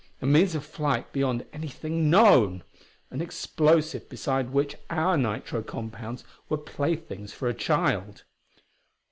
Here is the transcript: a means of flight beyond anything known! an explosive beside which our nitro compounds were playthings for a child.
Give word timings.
a 0.19 0.25
means 0.25 0.55
of 0.55 0.65
flight 0.65 1.13
beyond 1.13 1.45
anything 1.53 2.09
known! 2.09 2.63
an 3.11 3.21
explosive 3.21 4.09
beside 4.09 4.49
which 4.49 4.75
our 4.89 5.15
nitro 5.15 5.61
compounds 5.61 6.23
were 6.49 6.57
playthings 6.57 7.33
for 7.33 7.47
a 7.47 7.53
child. 7.53 8.23